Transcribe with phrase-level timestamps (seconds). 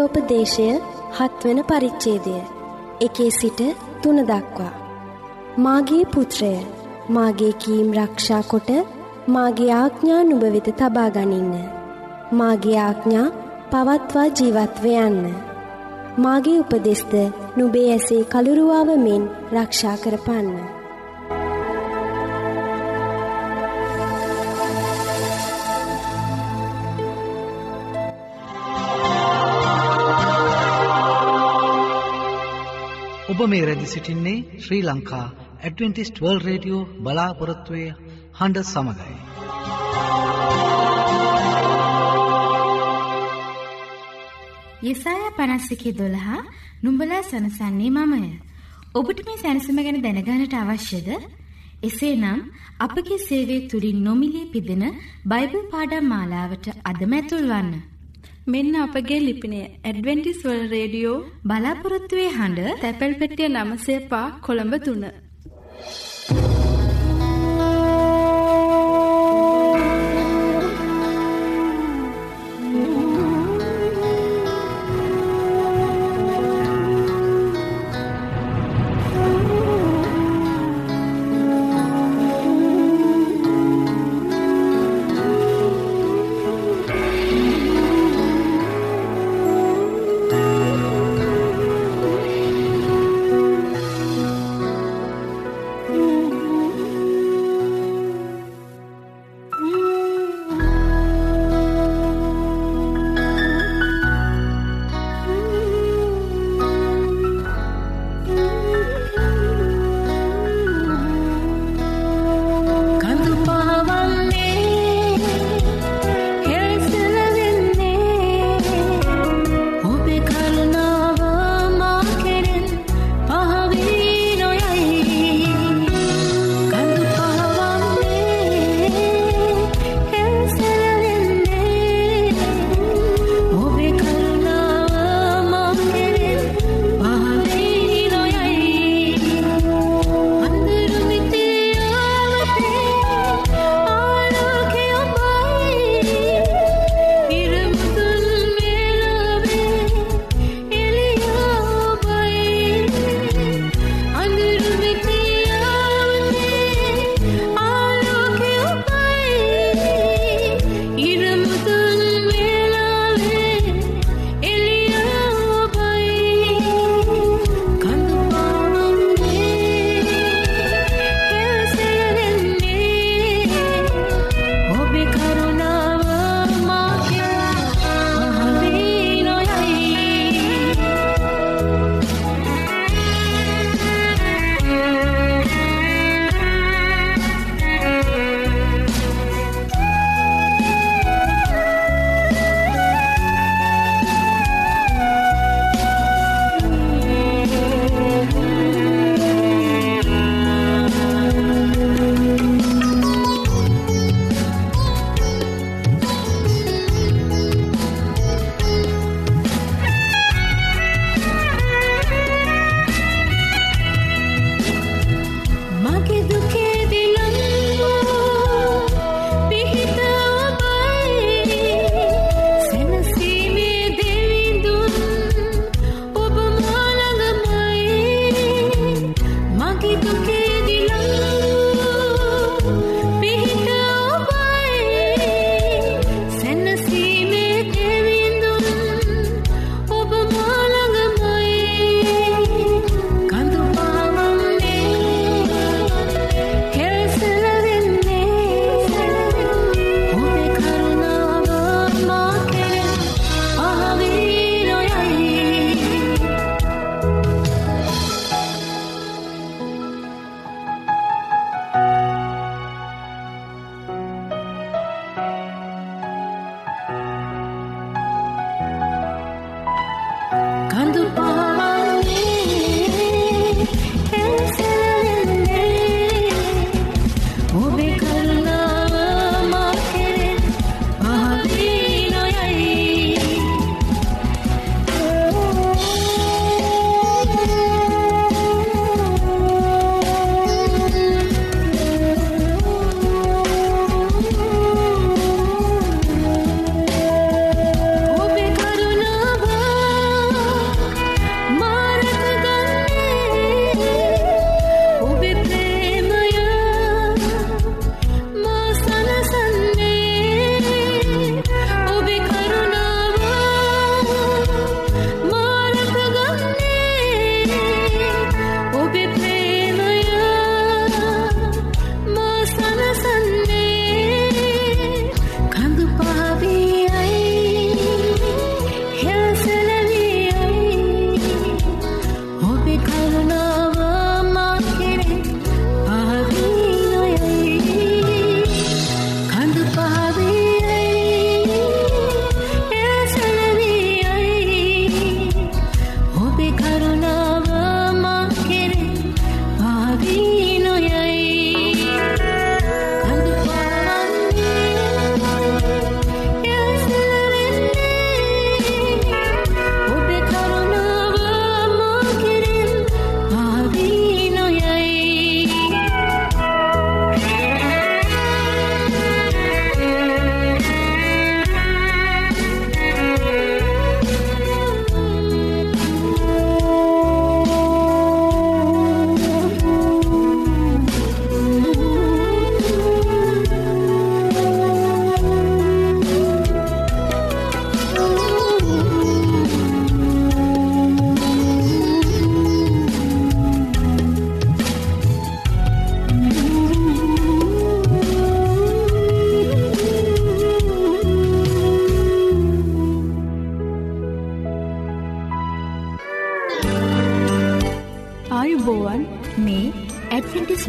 [0.00, 0.66] හිතෝපදේශය
[1.16, 2.36] හත්වන පරිච්චේදය
[3.00, 3.60] එකේ සිට
[4.02, 4.72] තුන දක්වා.
[5.56, 6.52] මාගේ පුත්‍රය
[7.08, 8.70] මාගේ කීම් රක්ෂා කොට
[9.26, 11.54] මාගේ ආඥා නුභවිත තබා ගනින්න.
[12.32, 13.28] මාගේ ආඥා
[13.70, 15.22] පවත්වා ජීවත්ව යන්න.
[16.18, 17.14] මාගේ උපදෙස්ද
[17.56, 20.79] නුබේ ඇසේ කළුරුවාව මෙන් රක්ෂා කරපන්න.
[33.30, 35.26] ඔබ මේ රැදි සිටින්නේ Sri Lanka
[35.60, 37.82] Adventist World Radio බලාපොරොත්තුවය
[38.38, 39.14] හඬ සමඟයි.
[44.82, 46.40] යෙසාය පනස්සිකේ දොළහා
[46.82, 48.32] නුඹලා සනසන්නේ මමය.
[48.94, 51.08] ඔබට මේ සැනසම ගැන දැනගානට අවශ්‍යද?
[51.82, 52.42] එසේනම්
[52.80, 54.84] අපගේ සේවය තුළින් නොමිලේ පිදෙන
[55.26, 57.72] බයිබල් පාඩම් මාලාවට අදමැතුල්වන්න.
[58.52, 65.04] මෙන්න අපගේ ලිපිනය ඇඩවෙන්ටිස් වල් රේඩියෝ බලාපොරොත්තුවේ හඬ තැපැල් පෙටිය නමසේපා කොළඹ තුන්න.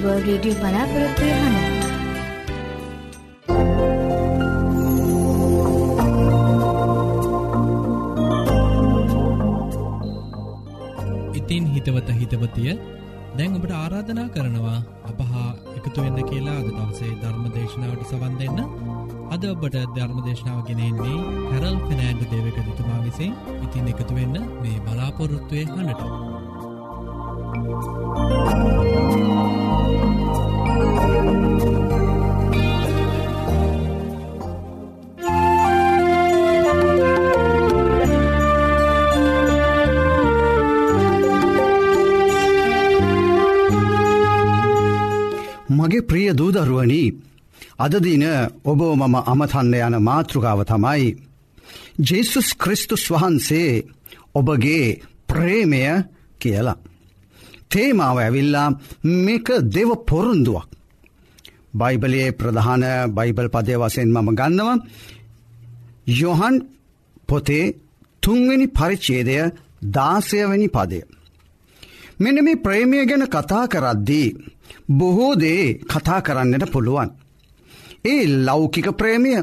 [0.03, 1.69] වර්ල්ඩ් රේඩියෝ බලාපොරොත්තු වෙනවා.
[11.41, 12.73] ඉතින් හිතවත හිතවතිය
[13.37, 14.79] දැන් ඔබට ආරාධනා කරනවා
[15.11, 18.59] අපහා එකතු වෙන්න කියලා අද දවසේ ධර්ම දේශනාවට සවන් දෙන්න.
[19.33, 21.17] අද ඔබට ධර්ම දේශනාව ගෙනෙන්නේ
[21.51, 23.33] හැරල් ෆිනෑන්ඩු දේවක තුමා විසින්.
[23.65, 26.40] ඉතින් එකතු වෙන්න මේ බලාපොරොත්තුවය හඬට.
[46.81, 47.13] දූදරුවනි
[47.77, 48.23] අදදින
[48.63, 51.15] ඔබ මම අමතන්න යන මාතෘකාව තමයි.
[51.99, 53.83] ජෙසුස් ක්‍රිස්තුස් වහන්සේ
[54.35, 55.81] ඔබගේ ප්‍රේමය
[56.39, 56.77] කියලා.
[57.69, 60.67] තේමාව ඇවිල්ලා මේක දෙව පොරුන්දුවක්.
[61.73, 64.69] බයිබලයේ ප්‍රධාන බයිබල් පදය වසයෙන් මම ගන්නව
[66.13, 66.55] යොහන්
[67.27, 67.73] පොතේ
[68.23, 69.35] තුන්වෙනි පරිච්චේදය
[69.87, 70.99] දාසයවැනි පදය.
[72.21, 74.27] මෙන මේ ප්‍රේමය ගැන කතා කරද්දී
[74.89, 77.09] බොහෝ දේ කතා කරන්නට පුළුවන්.
[78.05, 79.33] ඒ ලෞකික ප්‍රේමය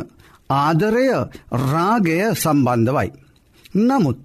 [0.51, 1.07] ආදරය
[1.65, 3.09] රාගය සම්බන්ධවයි.
[3.81, 4.19] නමුත්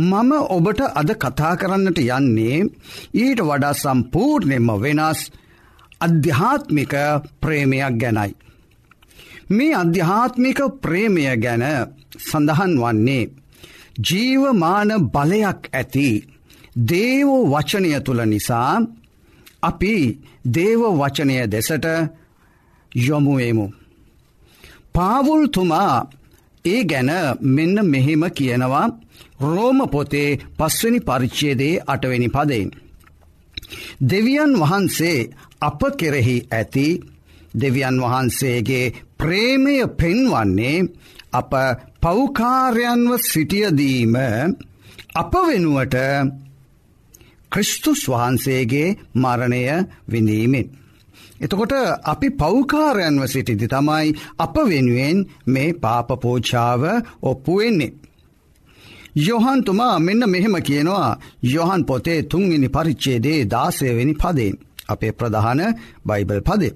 [0.00, 2.58] මම ඔබට අද කතා කරන්නට යන්නේ
[3.16, 5.20] ඊට වඩා සම්පූර්ණයෙන්ම වෙනස්
[6.00, 6.94] අධ්‍යාත්මික
[7.42, 8.32] ප්‍රේමයක් ගැනයි.
[9.50, 11.64] මේ අධ්‍යාත්මික ප්‍රේමය ගැන
[12.20, 13.30] සඳහන් වන්නේ
[14.00, 16.10] ජීවමාන බලයක් ඇති
[16.86, 18.74] දේව වචනය තුළ නිසා
[19.62, 19.94] අපි
[20.48, 21.86] දේව වචනය දෙසට
[22.92, 23.66] යොමුුවමු.
[24.94, 26.06] පාවුල්තුමා
[26.64, 27.10] ඒ ගැන
[27.46, 28.86] මෙන්න මෙහෙම කියනවා
[29.44, 32.68] රෝම පොතේ පස්වනි පරිච්චේදේ අටවෙනි පදෙන්.
[34.02, 35.28] දෙවියන් වහන්සේ
[35.60, 36.88] අප කෙරෙහි ඇති
[37.54, 40.88] දෙවියන් වහන්සේගේ ප්‍රේමය පෙන්වන්නේ
[41.32, 41.52] අප
[42.00, 44.14] පෞකාරයන්ව සිටියදීම
[45.14, 45.96] අප වෙනුවට
[47.52, 49.62] ක්‍රිස්තුස් වහන්සේගේ මරණය
[50.06, 50.66] විඳීමෙන්.
[51.40, 51.72] එතකොට
[52.04, 54.06] අපි පෞකාරයන්ව සිටිදි තමයි
[54.38, 56.82] අප වෙනුවෙන් මේ පාපපෝච්චාව
[57.22, 57.96] ඔප්පුවෙන්නේ.
[59.18, 64.54] යොහන්තුමා මෙන්න මෙහෙම කියනවා යොහන් පොතේ තුන්ගනි පරිච්චේදේ දාසයවෙනි පදෙන්
[64.88, 65.60] අපේ ප්‍රධාන
[66.06, 66.74] බයිබල් පදේ.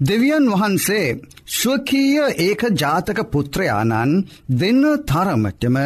[0.00, 1.18] දෙවියන් වහන්සේ
[1.52, 4.12] ස්වකීය ඒක ජාතක පුත්‍රයාණන්
[4.50, 5.78] දෙන්න තරමටම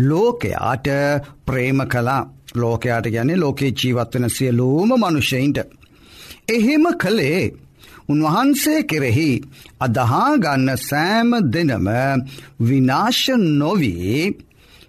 [0.00, 0.86] ලෝකයාට
[1.44, 2.20] ප්‍රේම කලා
[2.54, 5.58] ලෝකයාට ගැන්නේ ලෝකේ ජීවත්වන සියලූම මනුෂ්‍යයින්ට.
[6.48, 7.52] එහෙම කළේ
[8.08, 9.30] උන්වහන්සේ කෙරෙහි
[9.80, 11.88] අදහාගන්න සෑම දෙනම
[12.60, 14.20] විනාශ නොවී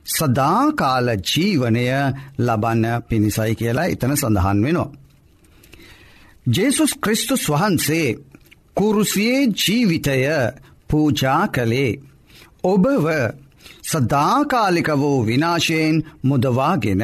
[0.08, 1.88] සදාකාල ජීවනය
[2.38, 4.92] ලබන්න පිණිසයි කියලා එතන සඳහන් වෙනවා.
[6.46, 8.08] ජේසුස් ක්‍රිස්තුස් වහන්සේ
[8.78, 10.18] කුරුසියේ ජීවිතය
[10.90, 11.92] පූජා කළේ
[12.64, 13.08] ඔබව
[13.84, 17.04] සදාකාලික වූ විනාශයෙන් මුදවාගෙන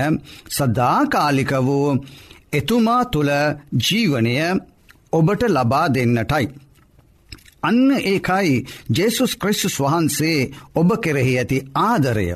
[0.49, 1.87] සදාකාලික වූ
[2.53, 3.31] එතුමා තුළ
[3.85, 4.35] ජීවනය
[5.11, 6.45] ඔබට ලබා දෙන්නටයි.
[7.63, 10.39] අන්න ඒකයි ජේසුස් ක්‍රිස්තුස් වහන්සේ
[10.75, 12.27] ඔබ කෙරෙහි ඇති ආදරය.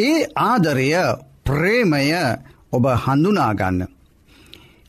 [0.00, 0.88] ඒ ආදරය
[1.46, 2.04] ප්‍රේමය
[2.72, 3.80] ඔබ හඳුනාගන්න.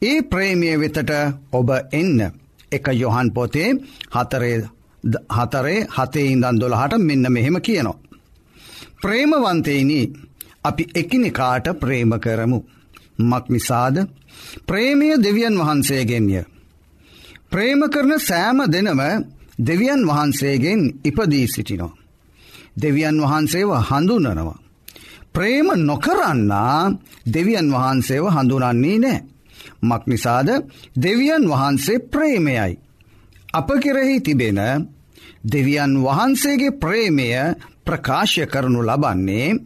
[0.01, 1.12] ඒ ප්‍රේමය වෙතට
[1.51, 2.40] ඔබ එන්න
[2.72, 3.70] එක යොහන් පොතේ
[4.10, 4.58] හතරේ
[5.30, 8.00] හතරේ හතේ ඉඳන් දොළහට මෙන්න මෙහෙම කියනවා.
[9.01, 10.01] ප්‍රේමවන්තයිනි
[10.62, 12.60] අපි එකිනෙකාට ප්‍රේම කරමු.
[13.22, 13.96] මක් නිසාද
[14.68, 16.44] ප්‍රේමය දෙවියන් වහන්සේගෙන්ය.
[17.50, 19.01] ප්‍රේම කරන සෑම දෙනම
[19.60, 21.94] දෙවියන් වහන්සේගෙන් ඉපදී සිටිනෝ.
[22.75, 24.60] දෙවියන් වහන්සේව හඳුනනවා.
[25.34, 26.92] ප්‍රේම නොකරන්නා
[27.25, 29.20] දෙවියන් වහන්සේව හඳුනන්නේ නෑ.
[29.81, 30.50] මක් නිසාද
[30.95, 32.79] දෙවියන් වහන්සේ ප්‍රේමයයි.
[33.53, 34.59] අප කෙරෙහි තිබෙන
[35.43, 37.29] දෙවියන් වහන්සේගේ ප්‍රේමය
[37.85, 39.59] ප්‍රකාශය කරනු ලබන්නේ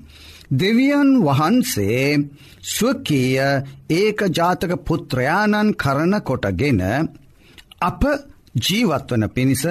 [0.51, 2.07] දෙවියන් වහන්සේ
[2.65, 3.49] ස්වකීය
[3.91, 6.81] ඒක ජාතක පුත්‍රයාණන් කරන කොටගෙන
[7.81, 8.01] අප
[8.55, 9.63] ජීවත්වන පිණිස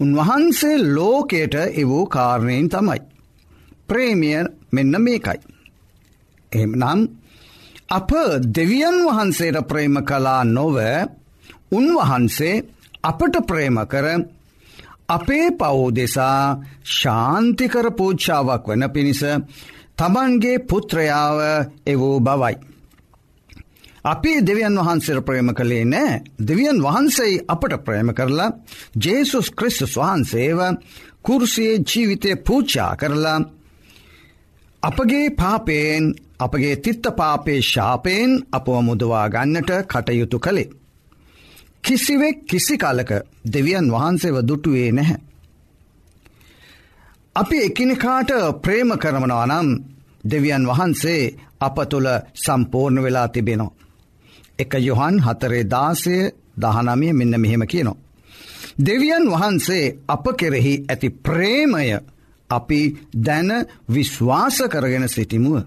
[0.00, 3.00] උන්වහන්සේ ලෝකයට එවූ කාරණයෙන් තමයි.
[3.88, 5.38] ප්‍රේමිය මෙන්න මේකයි.
[6.52, 7.00] එනම්
[7.88, 8.10] අප
[8.48, 10.76] දෙවියන් වහන්සේට ප්‍රේම කලා නොව
[11.70, 12.62] උන්වහන්සේ
[13.02, 14.06] අපට ප්‍රේම කර
[15.08, 16.60] අපේ පව් දෙසා
[16.90, 19.22] ශාන්තිකර පූච්චාවක් වන පිණිස
[19.98, 21.38] තමන්ගේ පුත්‍රයාව
[21.86, 22.54] එවූ බවයි.
[24.04, 28.50] අපි දෙවියන් වහන්සේර ප්‍රේම කළේ නෑ දෙවියන් වහන්සේ අපට ප්‍රේම කරලා
[28.96, 30.60] ජේසුස් ක්‍රිස්තුස් වහන්සේව
[31.22, 33.38] කුරුසියේ ජීවිතය පූච්චා කරලා
[34.82, 36.04] අපගේ පාපයෙන්
[36.38, 40.70] අපගේ තිත්ත පාපේ ශාපයෙන් අපව මුදවා ගන්නට කටයුතු කළේ.
[41.84, 43.10] කිසිවෙක් කිසි කාලක
[43.52, 45.18] දෙවියන් වහන්සේව දුටුවේ නැහැ.
[47.36, 48.30] අපි එකිනෙකාට
[48.62, 49.68] ප්‍රේම කරමනවා නම්
[50.24, 51.22] දෙවියන් වහන්සේ
[51.60, 53.76] අප තුළ සම්පූර්ණ වෙලා තිබෙනවා.
[54.58, 56.16] එක යොහන් හතරේ දාසය
[56.56, 58.02] දහනමය මෙන්න මෙහෙම කියනවා.
[58.78, 61.86] දෙවියන් වහන්සේ අප කෙරෙහි ඇති ප්‍රේමය
[62.52, 62.80] අපි
[63.18, 63.50] දැන
[63.88, 65.62] විශ්වාස කරගෙන සිටිමුව.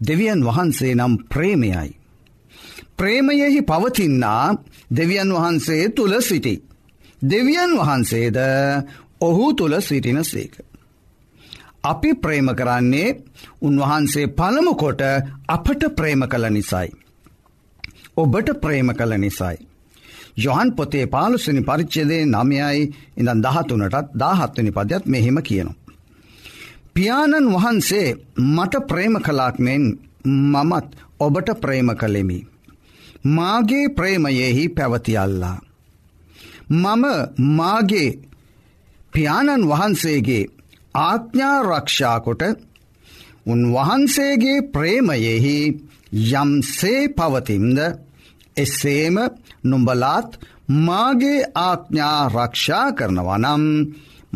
[0.00, 1.90] දෙවියන් වහන්සේ නම් ප්‍රේමයයි.
[2.98, 4.46] ප්‍රේමයෙහි පවතින්නා
[4.90, 6.54] දෙවියන් වහන්සේ තුළ සිටි.
[7.22, 8.36] දෙවියන් වහන්සේද
[9.20, 10.54] ඔහු තුළ සිටින සේක.
[11.84, 13.08] අපි ප්‍රේම කරන්නේ
[13.60, 15.02] උන්වහන්සේ පළමුකොට
[15.48, 16.88] අපට ප්‍රේම කළ නිසයි.
[18.16, 19.56] ඔබට ප්‍රේම කළ නිසයි.
[20.36, 22.82] යොහන් පොතේ පාලුස්සනි පරිච්චදේ නමයයි
[23.16, 25.81] ඉඳන් දහතුනටත් දාහත්වනි පදයක් මෙහෙම කියනවා.
[26.96, 28.08] පියාණන් වහන්සේ
[28.48, 29.84] මට ප්‍රේම කලාක් මෙන්
[30.24, 32.38] මමත් ඔබට ප්‍රේම කළෙමි.
[33.26, 35.58] මාගේ ප්‍රේමයෙහි පැවතියල්ලා.
[36.72, 37.04] මම
[37.50, 38.18] මාගේ
[39.12, 40.50] පියාණන් වහන්සේගේ
[41.00, 42.42] ආඥාරක්ෂාකොට
[43.46, 45.56] උන්වහන්සේගේ ප්‍රේමයෙහි
[46.32, 47.78] යම්සේ පවතින්ද
[48.56, 49.16] එසේම
[49.64, 50.30] නුඹලාත්
[50.80, 53.64] මාගේ ආඥා රක්ෂා කරනවා නම්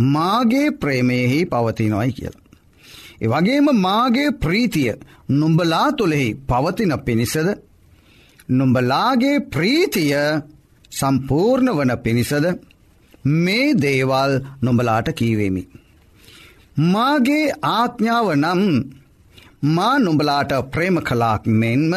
[0.09, 2.46] මාගේ ප්‍රේමයෙහි පවතිනොයි කියලා.
[3.21, 4.93] එවගේම මාගේ ප්‍රීතිය
[5.31, 7.49] නුඹලා තුළෙහි පවතින පිණිසද
[8.49, 10.15] නුඹලාගේ ප්‍රීතිය
[10.93, 12.47] සම්පූර්ණ වන පිණිසද
[13.25, 14.33] මේ දේවල්
[14.63, 15.63] නුඹලාට කීවේමි.
[16.85, 18.63] මාගේ ආඥාව නම්
[19.67, 21.93] මා නුඹලාට ප්‍රේම කලාක් මෙන්ම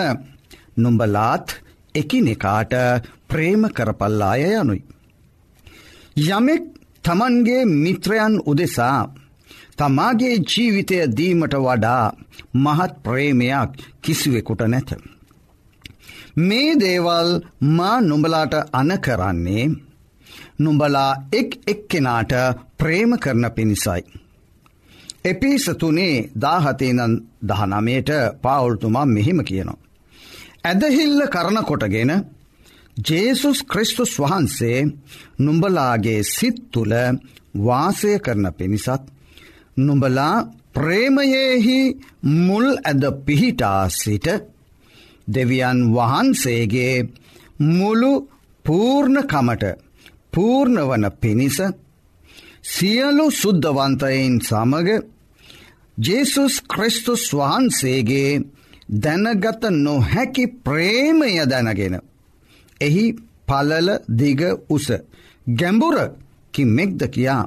[0.77, 1.47] නුඹලාත්
[1.95, 2.73] එකිනෙකාට
[3.27, 4.83] ප්‍රේම කරපල්ලාය යනුයි.
[6.27, 6.63] යමෙක්
[7.03, 8.99] තමන්ගේ මිත්‍රයන් උදෙසා
[9.79, 12.05] තමාගේ ජීවිතය දීමට වඩා
[12.55, 13.71] මහත් ප්‍රේමයක්
[14.01, 14.89] කිසිවෙකුට නැත.
[16.39, 17.29] මේ දේවල්
[17.69, 19.65] මා නුඹලාට අන කරන්නේ
[20.59, 22.33] නුඹලා එක් එක්කෙනාට
[22.77, 24.01] ප්‍රේම කරන පිණිසයි.
[25.25, 28.09] එපිසතුනේ දාහතේනන් දහනමයට
[28.41, 29.79] පාවුල්තුමා මෙහෙම කියනවා.
[30.63, 32.11] ඇදහිල්ල කරනකොටගෙන
[33.05, 34.79] ජේසුස් ක්‍රිස්තුස් වහන්සේ
[35.39, 36.95] නුඹලාගේ සිත් තුළ
[37.57, 39.03] වාසය කරන පිණිසත්
[39.79, 40.35] නුඹලා
[40.73, 41.79] ප්‍රේමයෙහි
[42.37, 44.27] මුල් ඇද පිහිටා සිට
[45.27, 46.95] දෙවියන් වහන්සේගේ
[47.69, 48.13] මුළු
[48.65, 49.63] පූර්ණකමට
[50.33, 51.57] පූර්ණවන පිණිස
[52.65, 54.89] සියලු සුද්ධවන්තයින් සමග
[55.97, 58.41] ජේසුස් ක්‍රිස්තුස් වහන්සේගේ
[58.95, 61.95] දැනගත නොහැකි ප්‍රේමය දැනගෙන.
[62.81, 63.05] එහි
[63.47, 64.87] පලල දිග උස
[65.47, 65.97] ගැඹුර
[66.53, 67.43] කිම්මෙක්ද කියා.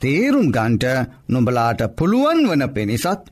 [0.00, 0.84] තේරුම් ගන්ට
[1.28, 3.22] නොබලාට පුළුවන් වන පෙනිසත්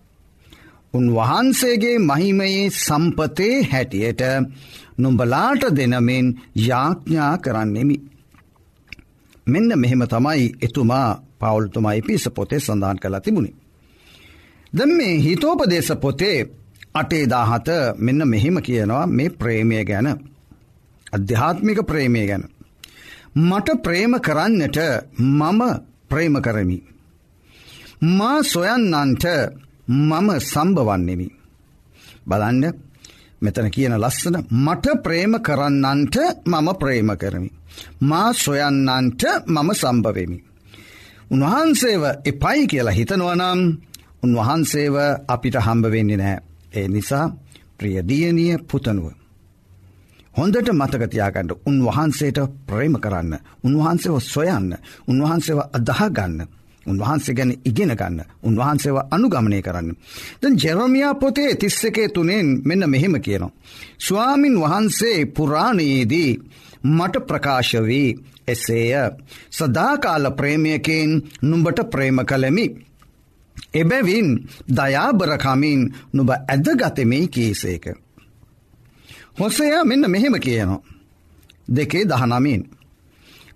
[0.94, 4.22] උන්වහන්සේගේ මහිමයේ සම්පතේ හැටියට
[4.98, 6.26] නොඹලාට දෙනමෙන්
[6.58, 7.96] යාඥා කරන්නෙමි.
[9.46, 11.08] මෙන්න මෙහෙම තමයි එතුමා
[11.38, 13.52] පවුල්තුමයි පිස පොතේ සඳහන් කළ තිබුණි.
[14.72, 16.38] දැම් මේ හිතෝපදේශ පොතේ
[16.94, 20.08] අටේ දාහත මෙන්න මෙහෙම කියනවා මේ ප්‍රේමය ගැන
[21.12, 22.44] අධ්‍යාත්මික ප්‍රේමය ගැන.
[23.40, 24.78] මට ප්‍රේම කරන්නට
[25.18, 25.62] මම
[26.10, 26.78] ප්‍රේම කරමි.
[28.10, 29.24] මා සොයන්නන්ට
[29.88, 31.28] මම සම්භවන්නෙමි.
[32.28, 32.64] බලන්න
[33.42, 37.50] මෙතන කියන ලස්සන මට ප්‍රේම කරන්නන්ට මම ප්‍රේම කරමි.
[38.00, 40.38] මා සොයන්නන්ට මම සම්භවෙමි.
[41.30, 43.60] උන්වහන්සේව එපයි කියලා හිතනවනම්
[44.22, 44.96] උන්වහන්සේව
[45.28, 46.38] අපිට හම්බවෙන්නේ නෑ.
[46.72, 47.26] ඒ නිසා
[47.78, 49.17] ප්‍රියදියනිය පුතනුව.
[50.38, 53.32] හොඳට මතකතියාගන්නට උන්වහන්සේට ප්‍රේම කරන්න.
[53.64, 54.70] උන්වහන්සේව සොයන්න
[55.08, 56.46] උන්වහන්සේව අදහගන්න.
[56.86, 59.90] උන්වහන්සේ ගැන ඉගෙන ගන්න උන්වහන්සේව අනුගමනය කරන්න.
[60.40, 63.52] දැන් ජෙරමියා පොතේ තිස්ස එකේ තුනෙන් මෙන්න මෙහෙම කියනවා.
[63.98, 66.32] ස්වාමින් වහන්සේ පුරාණයේදී
[66.88, 68.10] මට ප්‍රකාශ වී
[68.46, 68.92] එසේය
[69.50, 72.66] සදාකාල ප්‍රේමයකින් නුඹට ප්‍රේම කළමි.
[73.74, 74.28] එබැවින්
[74.70, 75.80] දයාබරකමින්
[76.12, 77.86] නුබ ඇදගතමෙයි කේසේක.
[79.38, 80.82] හොසය මෙන්න මෙහෙම කියනවා.
[81.68, 82.62] දෙකේ දහනමින්.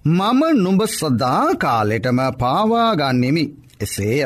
[0.09, 3.45] මම නුඹ සදා කාලෙටම පාවාගන්නෙමි
[3.81, 4.23] එසේය.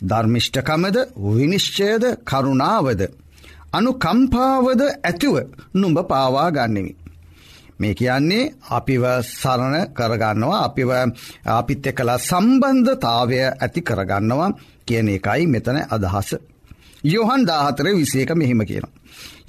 [0.00, 0.96] ධර්මිෂ්ඨකමද
[1.28, 3.02] විනිශ්චයද කරුණාවද.
[3.72, 5.34] අනු කම්පාවද ඇතිව
[5.74, 6.92] නුඹ පාවාගන්නෙමි.
[7.80, 10.90] මේ කියන්නේ අපිව සරණ කරගන්නවා අපිව
[11.50, 14.50] අපිත් එක්කලා සම්බන්ධතාවය ඇති කරගන්නවා
[14.86, 16.30] කියන එකයි මෙතන අදහස.
[17.06, 18.94] යොහන් දාහතර විසේක මෙහෙම කියනවා.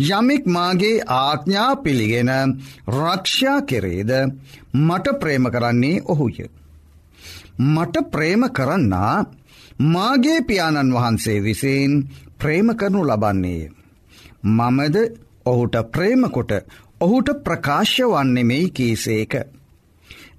[0.09, 2.31] යමෙක් මාගේ ආඥා පිළිගෙන
[2.89, 4.11] රක්ෂා කෙරේද
[4.77, 6.37] මට ප්‍රේම කරන්නේ ඔහුය.
[7.65, 9.25] මට ප්‍රේම කරන්නා
[9.87, 11.93] මාගේ පියාණන් වහන්සේ විසින්
[12.37, 13.61] ප්‍රේම කරනු ලබන්නේය.
[14.47, 14.97] මමද
[15.45, 16.51] ඔහුට ප්‍රේමකොට
[17.01, 19.33] ඔහුට ප්‍රකාශ්‍ය වන්නෙමෙයි කීසේක.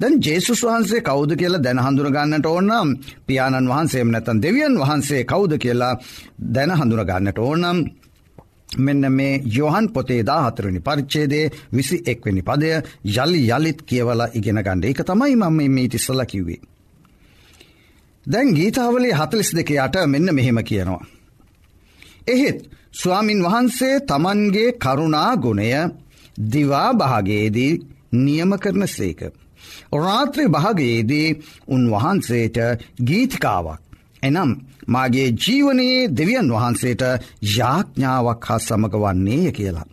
[0.01, 2.89] දැන් ජේසුස් වහන්සේ කෞද කියලා දැන හඳුරගන්නට ඕනම්
[3.27, 5.95] පියාණන් වහන්සේම නැතන් දෙවියන් වහන්සේ කෞද කියලා
[6.49, 7.79] දැන හඳුරගන්නට ඕනම්
[8.79, 12.71] මෙන්න මේ යොහන් පොතේ දා හතරනි පරිච්චේදේ විසි එක්වනි පදය
[13.15, 16.61] යළි යළිත් කියවලා ඉගෙන ගණ්ඩ එක තමයි මම මේ තිස්සල කිව්වේ.
[18.27, 21.03] දැන් ගීතාවලේ හතලිස් දෙක යට මෙන්න මෙහෙම කියනවා.
[22.27, 22.59] එහෙත්
[22.93, 25.71] ස්වාමින් වහන්සේ තමන්ගේ කරුණා ගුණය
[26.47, 27.73] දිවා භාගයේදී
[28.15, 29.21] නියම කරන සේක.
[29.93, 31.29] රාත්‍රී භාගයේදී
[31.69, 32.59] උන්වහන්සේට
[33.03, 33.81] ගීතිකාවක්.
[34.23, 34.51] එනම්
[34.87, 37.03] මාගේ ජීවනයේ දෙවියන් වහන්සේට
[37.51, 39.87] යාඥාවක් හා සමග වන්නේය කියලා.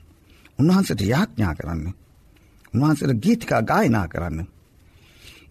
[0.60, 1.94] උන්වහන්සට යාඥා කරන්න.
[2.74, 4.46] උන්වහන්සට ගීතිකා ගායනා කරන්න.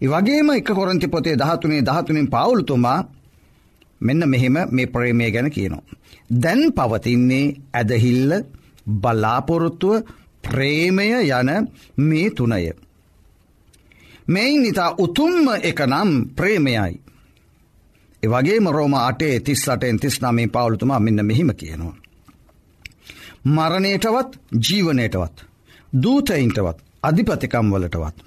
[0.03, 2.99] වගේම එක කොරන්ති පොතේ දහතුනේ දහතුනින් පවුලුතුමා
[4.01, 5.83] මෙන්න මෙහෙම මේ ප්‍රේමය ගැන කියනවා.
[6.33, 8.31] දැන් පවතින්නේ ඇදහිල්ල
[8.95, 10.03] බලාපොරොත්තුව
[10.43, 11.49] ප්‍රේමය යන
[11.99, 12.73] මේ තුනය.
[14.27, 17.01] මෙයින් නිතා උතුම්ම එක නම් ප්‍රේමයයි.
[18.23, 21.95] එවගේම රෝම අටේ තිස් අටෙන් තිස් නමේ පවුලතුමා මෙන්න මෙහිම කියනවා.
[23.47, 25.45] මරණයටවත් ජීවනයටවත්
[25.93, 28.17] දූතයින්ටවත් අධිපතිකම් වලටවත්.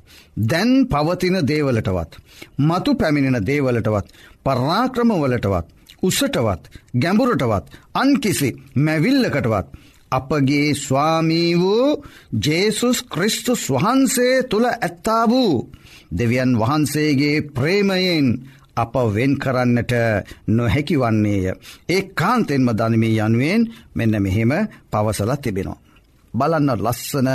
[0.42, 2.12] දැන් පවතින දේවලටවත්.
[2.58, 4.06] මතු පැමිණෙන දේවලටවත්
[4.44, 5.66] පර්ාක්‍රමවලටවත්
[6.02, 6.62] උසටවත්
[6.94, 9.66] ගැඹුරටවත් අන්කිසි මැවිල්ලකටවත්.
[10.12, 12.04] අපගේ ස්වාමී වූ
[12.44, 15.70] ජේසුස් ක්‍රිස්තුස් වහන්සේ තුළ ඇත්තා වූ
[16.10, 18.26] දෙවියන් වහන්සේගේ ප්‍රේමයෙන්
[18.76, 19.92] අප වෙන් කරන්නට
[20.48, 21.44] නොහැකි වන්නේය.
[21.88, 23.62] ඒ කාන්තෙන්ම දනමී යනුවෙන්
[23.94, 24.52] මෙන්න මෙහෙම
[24.90, 25.82] පවසලත් තිබෙනවා.
[26.34, 27.28] බලන්න ලස්සන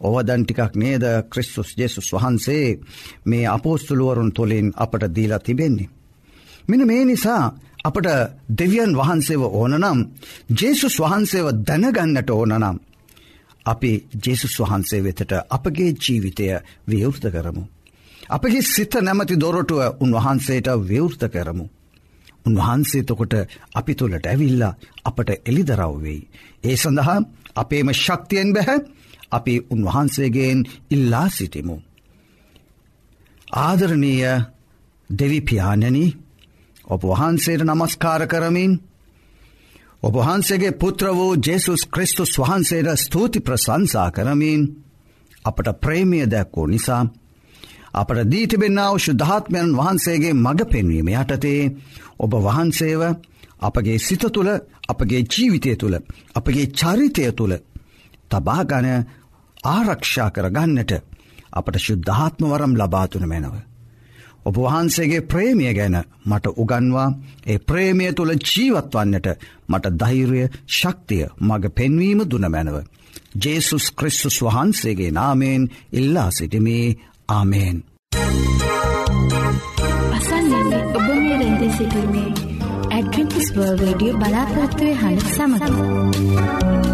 [0.00, 2.78] ඔවදන්ටිකක් නේද ක්‍රිස්තුස් ජෙසුස් වහන්සේ
[3.24, 5.90] මේ අපෝස්තුළුවරුන් තුළින් අපට දීලා තිබෙන්නේ.
[6.68, 7.44] මෙන මේ නිසා
[7.84, 8.06] අපට
[8.50, 9.98] දෙවියන් වහන්සේව ඕනනම්
[10.52, 12.78] ජේසුස් වහන්සේව දැනගන්නට ඕනනම්
[13.66, 16.46] අපි ජෙසුස් වහන්සේ වෙතට අපගේ ජීවිතය
[16.86, 17.62] විවෘත කරමු.
[18.28, 21.66] අපගේ සිත නැමති දොරටුව උන්වහන්සේට විවෘත කරමු.
[22.46, 23.34] උන්වහන්සේතකොට
[23.74, 26.28] අපි තුළට ඇවිල්ලා අපට එළිදරව්වෙයි.
[26.64, 27.18] ඒ සඳහා
[27.56, 28.78] අපේම ශක්තියෙන් බැහැ
[29.32, 30.58] අපි උන්වහන්සේගෙන්
[30.90, 31.76] ඉල්ලා සිටිමු.
[33.48, 34.34] ආදරණීය
[35.10, 36.04] දෙවිපාණනි
[36.90, 38.72] ඔබ වහන්සේට නමස්කාර කරමින්
[40.02, 44.62] ඔබහන්සේගේ පුත්‍ර වූ ජෙසුස් ක්‍රිස්තුස් වහන්සේට ස්තුති ප්‍රසංසා කරමින්
[45.44, 47.02] අපට ප්‍රේමිය දැක්වූ නිසා
[47.94, 51.70] අපට දීතිබෙන්නාව ශුද්ධාත්මයන් වහන්සේගේ මඟ පෙන්වීම යටතේ
[52.18, 53.02] ඔබ වහන්සේව
[53.60, 54.50] අපගේ සිත තුළ
[54.88, 55.96] අපගේ ජීවිතය තුළ
[56.34, 57.54] අපගේ චරිතය තුළ
[58.30, 58.86] තබාගන
[59.66, 60.92] ආරක්ෂා කරගන්නට
[61.52, 63.69] අපට ශුද්ධාත්මවරම් ලබාතුන මැනව.
[64.44, 67.08] ඔබ වහන්සේගේ ප්‍රේමිය ගැන මට උගන්වා
[67.46, 69.28] ඒ ප්‍රේමය තුළ ජීවත්වන්නට
[69.68, 72.76] මට ධෛර්ය ශක්තිය මඟ පෙන්වීම දුන මැනව.
[73.36, 76.86] ජේසුස් ක්‍රිස්තුස් වහන්සේගේ නාමයෙන් ඉල්ලා සිටිමේ
[77.28, 77.76] ආමේන්.
[80.12, 82.30] අසන්නන්නේ ඔබ මේ රැඳී සිටින්නේ
[82.92, 86.89] ඇඩ්‍රිටිස් වර්ල් රඩිය බලාපොත්තුවේ හඬ සමඟ.